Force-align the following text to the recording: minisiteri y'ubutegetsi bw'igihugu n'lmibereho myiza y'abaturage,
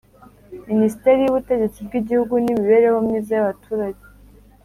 minisiteri 0.69 1.19
y'ubutegetsi 1.21 1.79
bw'igihugu 1.87 2.33
n'lmibereho 2.39 2.97
myiza 3.05 3.31
y'abaturage, 3.35 4.03